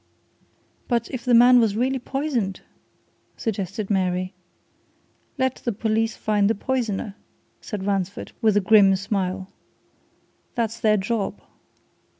"But 0.87 1.11
if 1.11 1.23
the 1.23 1.35
man 1.35 1.59
was 1.59 1.75
really 1.75 1.99
poisoned?" 1.99 2.61
suggested 3.37 3.91
Mary. 3.91 4.33
"Let 5.37 5.57
the 5.57 5.71
police 5.71 6.17
find 6.17 6.49
the 6.49 6.55
poisoner!" 6.55 7.13
said 7.61 7.85
Ransford, 7.85 8.31
with 8.41 8.57
a 8.57 8.61
grim 8.61 8.95
smile. 8.95 9.49
"That's 10.55 10.79
their 10.79 10.97
job." 10.97 11.39